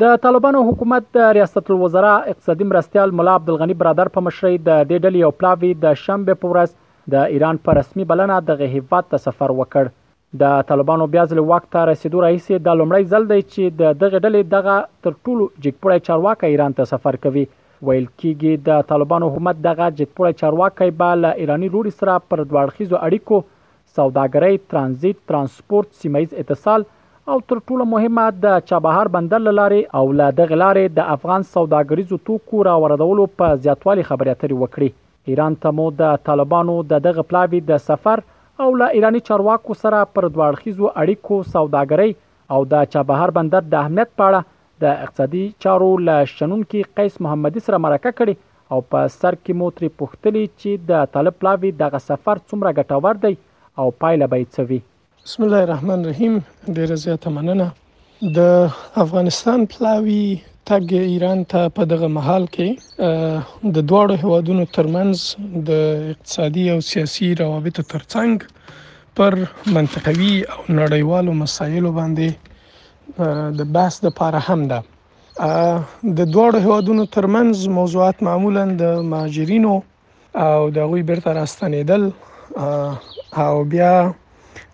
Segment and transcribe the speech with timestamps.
[0.00, 5.00] د طالبانو حکومت د ریاست الوزرا اقتصادي مرستيال مولا عبدالغنی برادر په مشرۍ د دې
[5.06, 9.22] ډلې او پلاوی د شنبه په ورځ د ایران په رسمي بلنه د غهیبات ته
[9.24, 9.90] سفر وکړ
[10.42, 14.20] د طالبانو بیا ځل وخت ته رسیدو رئیس د لومړی ځل دی چې د دغه
[14.20, 14.76] ډلې دغه
[15.08, 20.40] تر ټولو جګپړی چارواکي ایران ته سفر کوي ویل کېږي د طالبانو حکومت دغه جګپړی
[20.44, 23.42] چارواکي به له ایرانی لوري سره پر دوړخیزو اړیکو
[23.98, 26.88] سوداګرۍ ترانزیت ترانسپورت سیمایز اتصال
[27.32, 32.18] او تر ټولو مهمه د چابهار بندر لارې او لا د غلارې د افغان سوداګریزو
[32.28, 37.24] توکو را وردولو په زیاتوالي خبرې اترې وکړي ایران ته مو د طالبانو د دغه
[37.32, 38.22] پلاوی د سفر
[38.66, 42.20] او لا ایرانی چارواکو سره پر دواړخیزو اړیکو سوداګرۍ
[42.56, 47.66] او د چابهار بندر د اهمیت په اړه د اقتصادي چارو له شنونکو قیس محمدي
[47.68, 48.40] سره مرکه کړي
[48.74, 53.26] او په سر کې مو تری پوښتلی چې د طالب پلاوی دغه سفر څومره ګټور
[53.26, 53.44] دی
[53.84, 54.82] او پایله به څه وي
[55.30, 56.32] بسم الله الرحمن الرحیم
[56.76, 57.66] ډیره زیاته مننه
[58.36, 60.22] د افغانستان پلاوی
[60.68, 65.14] تګ ایران ته په دغه محل کې د دواړو هوادونو ترمنځ
[65.68, 68.32] د اقتصادي او سیاسي روابطو ترڅنګ
[69.20, 69.36] پر
[69.76, 74.80] منطقوي او نړیوالو مسایلو باندې د بحث لپاره هم ده
[76.18, 79.76] د دواړو هوادونو ترمنځ موضوعات معمولا د مهاجرینو
[80.46, 82.08] او د غوي برتر استنیدل
[83.46, 83.94] او بیا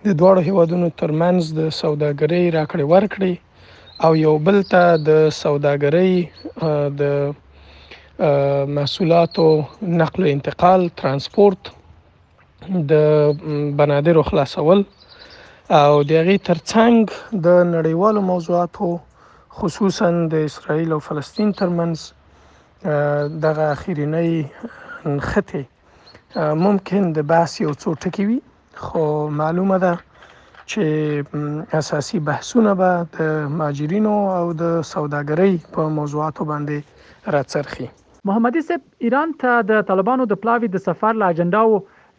[0.07, 3.33] د دواړو هیوادونو ترمنځ د سوداګرۍ راکړې ورکړې
[4.05, 5.11] او یو بل ته د
[5.43, 6.13] سوداګرۍ
[7.01, 7.03] د
[8.77, 9.45] محصولاتو
[10.01, 11.61] نقل و انتقال ترانسپورت
[12.91, 12.93] د
[13.79, 14.81] بنادرو خلاصول
[15.83, 16.97] او د هغې ترڅنګ
[17.47, 18.87] د نړیوالو موضوعاتو
[19.57, 21.97] خصوصا د اسرائیل او فلسطین ترمنځ
[23.47, 24.33] دغه اخیرنۍ
[25.17, 25.63] نښتې
[26.65, 28.39] ممکن د بحث یو څو ټکي وي
[28.85, 29.03] خو
[29.41, 29.95] معلومه ده
[30.71, 30.83] چې
[31.81, 36.77] اساسي بحثونه به د ماجرینو او د سوداګرۍ په موضوعاتو باندې
[37.35, 37.87] راڅرخي
[38.31, 41.73] محمدي صاحب ایران ته د طالبانو د پلاوی د سفر لا اجنډا او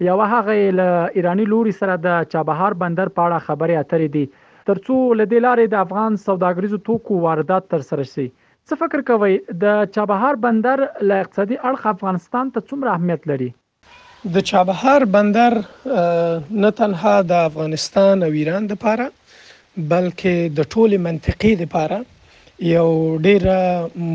[0.09, 4.25] یو هغه ل ایرانی لوري سره د چابهار بندر په اړه خبرې اترې دي
[4.71, 8.27] ترڅو لدې لارې د افغان سوداګریزو توکو واردات تر سره شي
[8.67, 9.37] څه فکر کوئ
[9.67, 13.51] د چابهار بندر ل اقتصادي اړخ افغانستان ته څومره اهمیت لري
[14.25, 15.53] د چابهار بندر
[16.61, 19.05] نه تنها د افغانستان او ایران لپاره
[19.89, 21.97] بلکې د ټوله منطقې لپاره
[22.75, 23.41] یو ډیر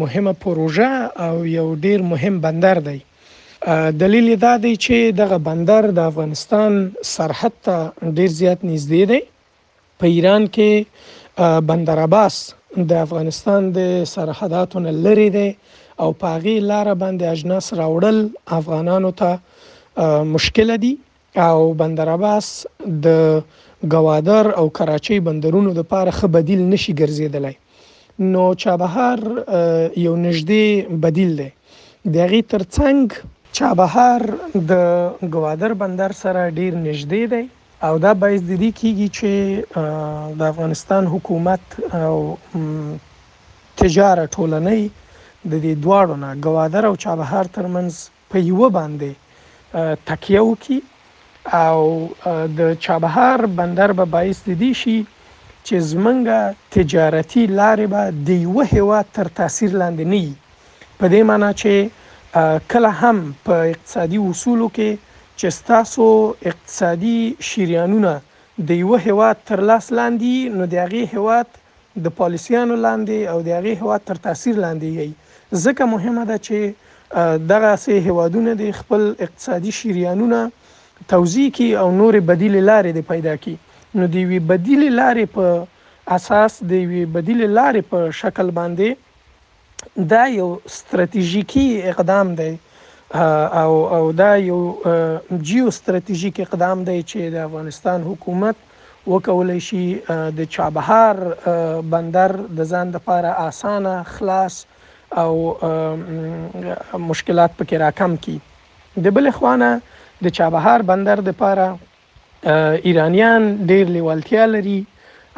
[0.00, 0.90] مهمه پروژه
[1.26, 2.98] او یو ډیر مهم بندر دی
[4.00, 7.76] دلیل دا دی چې دغه بندر د افغانستان سرحد ته
[8.16, 9.20] ډیر زیات نږدې دی
[9.98, 10.70] په ایران کې
[11.70, 12.36] بندر عباس
[12.90, 15.48] د افغانستان د سرحداتو لری دی
[16.02, 18.18] او پاغي لار باندې اجناس راوړل
[18.60, 19.32] افغانانو ته
[19.98, 20.98] مشکله دي
[21.36, 22.66] او بندر عباس
[23.04, 23.42] د
[23.94, 27.56] گوادر او کراچۍ بندرونو د پاره خ بدیل نشي ګرځیدلای
[28.32, 29.18] نو چابهار
[29.96, 31.48] یو نږدې بدیل دی
[32.14, 33.12] د غي ترڅنګ
[33.56, 34.20] چابهار
[34.70, 37.42] د گوادر بندر سره ډیر نږدې دی
[37.86, 42.36] او دا باید د دې کیږي چې د افغانستان حکومت او
[43.76, 44.86] تجارت ټولنۍ
[45.46, 47.94] د دې دواړو نه گوادر او چابهار ترمنځ
[48.32, 49.21] په یو باندې
[50.08, 50.78] تکیه وکړي
[51.64, 51.78] او
[52.58, 54.98] د چابهار بندر به با باعث د دې شي
[55.66, 56.20] چې زمونږ
[56.76, 60.30] تجارتي لارې به د یوه هیواد تر تاثیر لاندې نه وي
[60.98, 61.72] په دې معنی چې
[62.74, 63.16] کله هم
[63.46, 64.90] په اقتصادي اصولو کې
[65.38, 66.06] چې ستاسو
[66.50, 67.18] اقتصادي
[67.48, 68.12] شریانونه
[68.70, 71.48] د یوه هیواد تر لاس لاندې نو د هغې هیواد
[72.04, 75.08] د پالیسیانو لاندې او د هغې هیواد تر تاثیر لاندې یي
[75.64, 76.58] ځکه مهمه ده چې
[77.48, 80.50] دغه سه هوادونه د خپل اقتصادي شریانونه
[81.08, 83.54] توزیع کی او نور بدیل لارې د پیدا کی
[84.00, 90.22] نو دی وی بدیل لارې په اساس دی وی بدیل لارې په شکل باندې دا
[90.36, 92.50] یو ستراتیژیکی اقدام دی
[93.62, 94.58] او او دا یو
[95.50, 98.68] جیو ستراتیژیک اقدام دی چې د افغانستان حکومت
[99.06, 99.84] وکولی شي
[100.42, 101.24] د چابهار
[101.94, 104.60] بندر د ځان لپاره اسانه خلاص
[105.20, 105.54] او
[107.08, 108.38] مشکلات پکې راکم کی
[109.06, 109.70] د بل خوانه
[110.26, 112.54] د چابهار بندر د پاره
[112.90, 114.78] ایرانیان ډیر لیوالتیا لري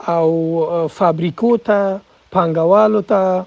[0.07, 1.99] او فابریکو ته
[2.31, 3.45] پانګوالو ته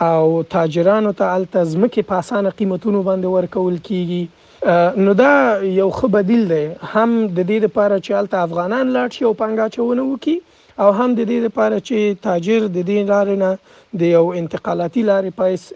[0.00, 5.32] او تاجرانو ته الته ځمکې په اسانه قیمتونو باندې ورکول کیږي نو دا
[5.62, 9.68] یو ښه بدیل دی هم د دې لپاره چې الته افغانان لاړ شي او پانګه
[9.76, 10.38] چونه وکړي
[10.80, 15.36] او هم د دې لپاره چې تاجر د دې لارې نه د یو انتقالاتي لارې
[15.42, 15.66] پایس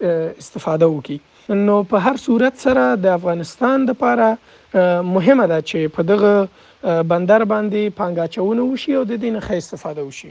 [0.44, 1.18] استفاده وکړي
[1.54, 4.28] نو په هر صورت سره د افغانستان لپاره
[5.10, 9.52] مهمه ده چې په دغه بندر باندې پانګه چونه وشي او د دې نه ښه
[9.58, 10.30] استفاده وشي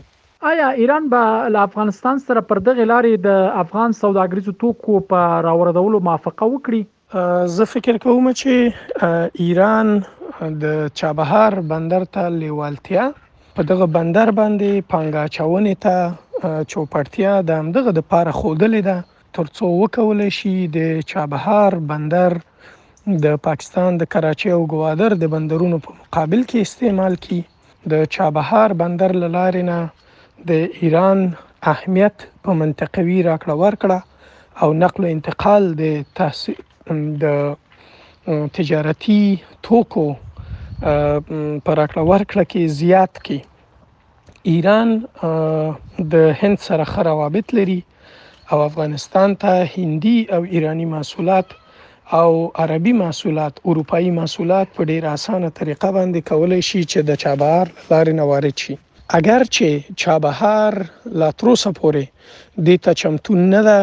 [0.51, 6.01] آیا ایران به له افغانستان سره پر دغه لارې د افغان سوداګریزو توکو په راوردولو
[6.09, 6.83] موافقه وکړي
[7.55, 9.95] زه فکر کوم چې ایران
[10.65, 13.07] د چابهار بندر ته لیوالتیا
[13.57, 19.01] په دغه بندر باندې پنګا چونې ته چوپړتیا د همدغه د پاره خودلې ده
[19.35, 22.33] ترڅو وکولای شي د چابهار بندر
[23.23, 27.39] د پاکستان د کراچۍ او ګوادر د بندرونو په مقابل کې استعمال کړي
[27.93, 29.79] د چابهار بندر لارې نه
[30.49, 30.51] د
[30.81, 31.19] ایران
[31.73, 32.17] اهمیت
[32.47, 33.97] په منطقوي راکړه ورکړه
[34.65, 35.85] او نقل او انتقال د
[36.19, 36.59] تاثیر
[37.23, 39.23] د تجارتي
[39.69, 40.05] توکو
[41.65, 47.77] پر راکړه ورکړه کې زیات کړي ایران د هند سره ښه روابط لري
[48.51, 51.45] او افغانستان ته هندي او ایرانی محصولات
[52.13, 57.63] او عربي محصولات اروپאי محصولات په ډیر اسانه طریقه باندې کولای شي چې د چابهار
[57.91, 58.73] لارې نه وارد شي
[59.19, 59.69] اگر چې
[60.01, 60.73] چابهار
[61.23, 62.03] لا تروسه پورې
[62.69, 63.79] د ته چمتو نه ده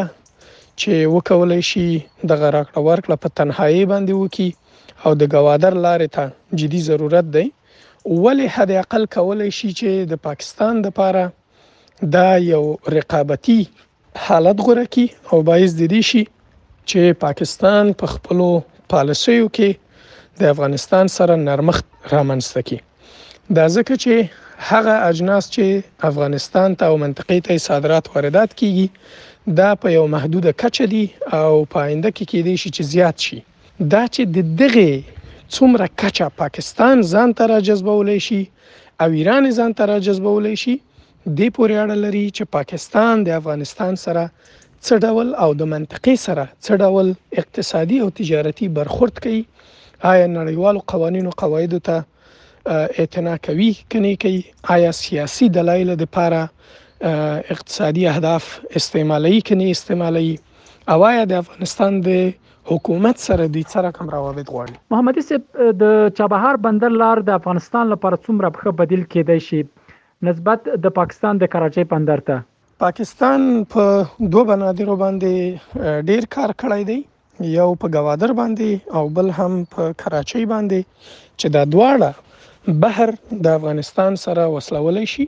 [0.81, 1.87] چې وکولای شي
[2.29, 4.49] د غراکړه ورکړه په تنهایی باندې وکي
[5.05, 10.27] او د گوادر لارې ته جدي ضرورت دی ولې حد اقل کولای شي چې د
[10.27, 12.63] پاکستان د لپاره دا یو
[12.97, 13.61] رقابتي
[14.17, 16.23] حالت غوړه کی او بایز د دې شي
[16.89, 18.47] چې پاکستان په پا خپلو
[18.93, 19.69] پالیسیو کې
[20.39, 22.77] د افغانستان سره نرمخت رامنځته کی
[23.57, 29.69] دا ځکه چې هغه اجناس چې افغانستان ته او منطقې ته صادرات واردات کیږي دا
[29.81, 31.03] په یو محدوده کچه دي
[31.39, 33.39] او پاینده کې کېدې شي چې زیات شي
[33.95, 38.41] دا چې د دغه څومره کچه پاکستان ځان ته را جذبولای شي
[39.01, 40.75] او ایران ځان ته را جذبولای شي
[41.25, 44.23] دې پورې اړه لري چې پاکستان د افغانستان سره
[44.85, 47.11] څه ډول او د منطقې سره څه ډول
[47.41, 49.43] اقتصادي او تجارتي برخورد کوي
[50.11, 54.41] آیا نړیوالو قوانینو قواعدو ته اعتنا کوي کني کوي
[54.75, 56.41] آیا سیاسي دلایل د لپاره
[57.55, 58.49] اقتصادي اهداف
[58.79, 60.29] استعمالي کني استعمالي
[60.95, 62.27] او آیا د افغانستان د
[62.73, 67.91] حکومت سره د سره کوم روابط غواړي محمد اسب د چابهار بندر لار د افغانستان
[67.95, 69.61] لپاره څومره په بدیل کېدای شي
[70.27, 72.43] نسبت د پاکستان د کراچۍ بندر ته
[72.83, 73.41] پاکستان
[73.73, 76.97] په پا دوه بنادرو باندې ډیر کار کړی دی
[77.59, 81.09] یو په گوادر باندې او بل هم په کراچۍ باندې
[81.39, 83.13] چې دا دواړه بهر
[83.47, 85.25] د افغانستان سره وسلولې شي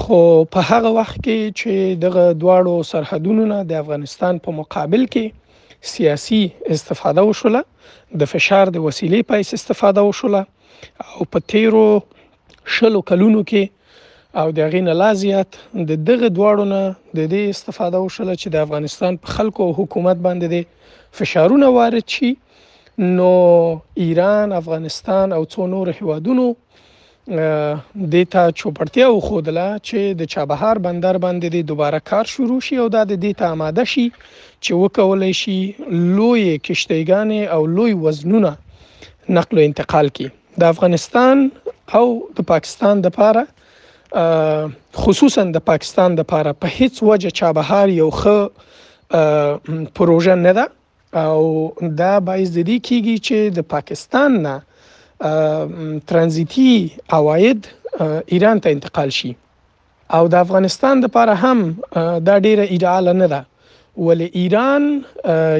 [0.00, 0.18] خو
[0.56, 6.42] په هغه وخت کې چې دغه دواړو سرحدونو نه د افغانستان په مقابل کې سیاسي
[6.76, 7.64] استفاده وشوله
[8.24, 10.44] د فشار د وسیلې په استفاده وشوله
[11.08, 11.86] او په تیرو
[12.76, 13.72] شلو کلونو کې
[14.40, 15.50] او د غین لازیات
[15.88, 16.82] د دغه دواړو نه
[17.18, 22.06] د دې استفاده وشله چې د افغانستان په خلکو او حکومت باندې د فشارونه وارد
[22.14, 22.30] شي
[23.18, 23.30] نو
[24.06, 26.46] ایران افغانستان او څو نور هیوادونو
[28.12, 32.80] د تا چوپړتیا او خودله چې د چابهار بندر باندې د دوباره کار شروع شي
[32.84, 35.58] او دا د دې ته آماده شي چې وکولای شي
[36.18, 38.56] لوی کشتیګان او لوی وزنونه
[39.38, 40.28] نقل او انتقال کی
[40.62, 41.48] د افغانستان
[42.00, 42.06] او
[42.38, 43.52] د پاکستان د لپاره
[44.96, 50.64] خصوصا د پاکستان د لپاره په هیڅ وجه چابهار یو ښه پروژه نه ده
[51.22, 54.54] او دا باعث د دې کیږي چې د پاکستان نه
[56.10, 56.70] ترانزیتي
[57.18, 57.66] عواید
[58.36, 59.32] ایران ته انتقال شي
[60.16, 61.58] او د افغانستان د لپاره هم
[62.26, 63.42] دا ډیره ایډاله نه ده
[64.06, 64.84] ولې ایران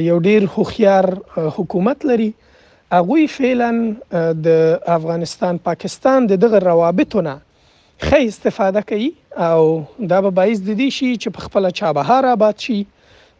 [0.08, 1.10] یو ډیر خوخيار
[1.58, 2.30] حکومت لري
[2.94, 3.70] هغه فعلا
[4.46, 4.48] د
[4.98, 7.34] افغانستان پاکستان د دغه روابطونه
[8.08, 9.08] ښه استفاده کوي
[9.48, 9.62] او
[10.12, 12.78] دا به باعث د دې شي چې په خپل چابهار آباد شي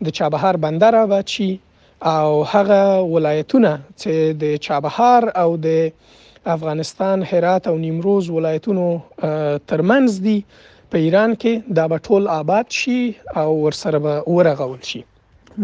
[0.07, 1.49] د چابهار بندر آباد شي
[2.17, 2.81] او هغه
[3.15, 5.69] ولایتونه چې د چابهار او د
[6.57, 8.87] افغانستان هرات او نیمروز ولایتونو
[9.71, 10.39] ترمنځ دي
[10.91, 12.99] په ایران کې دا به ټول آباد شي
[13.41, 15.01] او ورسره به ورغول شي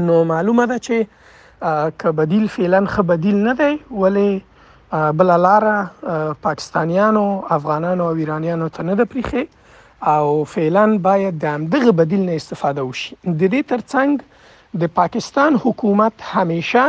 [0.07, 3.73] نو معلومه ده چې که بدیل فعلا خه بدیل نه دی
[4.04, 4.30] ولی
[4.92, 5.90] بله لاره
[6.42, 9.47] پاکستانیانو افغانانو او ایرانیانو ته نه ده پریښې
[10.06, 14.20] او فعلا باید د همدغه بدیل نه استفاده وشي د دې ترڅنګ
[14.80, 16.82] د پاکستان حکومت همیشه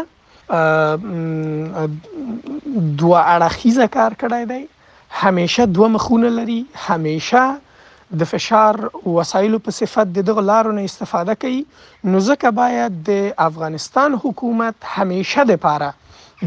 [3.02, 4.68] دوه اړخیزه کار کړی دی
[5.10, 11.36] همیشه دوه مخونه لري همیشه د فشار وسایلو په صفت د دغه لارو نه استفاده
[11.36, 11.64] کوي
[12.04, 15.94] نو ځکه باید د افغانستان حکومت همیشه د پاره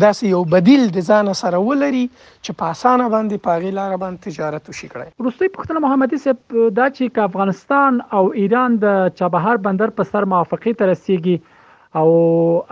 [0.03, 4.71] داسې یو بدیل د ځان سره ولري چې په اسانه باندې پاغي لار باندې تجارت
[4.71, 9.93] وشي کړي روسي پښتون محمدي صاحب دا چې ک افغانستان او ایران د چابهار بندر
[10.01, 12.09] په سر موافقه ترسيږي او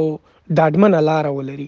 [0.60, 1.68] داډمنه لار ولري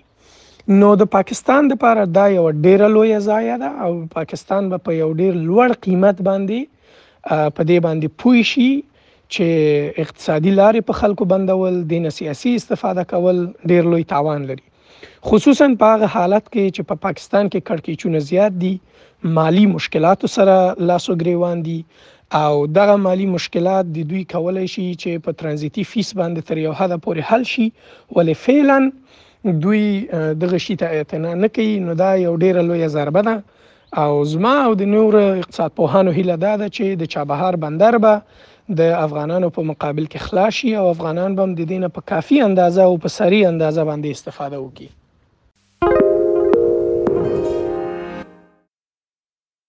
[0.81, 5.07] نو د پاکستان لپاره دا یو ډیره لوی ځای ده او پاکستان به په یو
[5.21, 11.79] ډیر لوړ قیمت باندې په دې باندې پوي شي چې اقتصادي لارې په خلکو بندول
[11.93, 13.41] د سیاسي استفاده کول
[13.73, 14.65] ډیر لوی تاوان لري
[15.29, 18.73] خصوصا په هغه حالت کې چې په پا پاکستان کې کړکېچونه زیات دي
[19.37, 20.55] مالی مشکلات سره
[20.89, 21.79] لاسو ګریوان دي
[22.43, 26.73] او دغه مالی مشکلات د دوی کولای شي چې په ترانزیتي فیس باندې تر یو
[26.79, 27.65] حد پورې حل شي
[28.15, 28.79] ولې فعلا
[29.63, 29.83] دوی
[30.43, 33.35] دغه شی ته اعتنا نه کوي نو دا یو ډیره لویه ضربه ده
[33.97, 38.13] او زما او د نور اقتصاد پوهانو هیله دا ده چې د چابهار بندر به
[38.79, 42.37] د افغانانو په مقابل کې خلاص شي او افغانان به هم د دینه په کافي
[42.47, 44.89] اندازه او په سری اندازه باندې استفاده وکړي